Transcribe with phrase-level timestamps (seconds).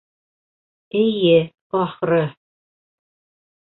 [1.01, 1.37] Эйе,
[1.81, 2.23] ахыры...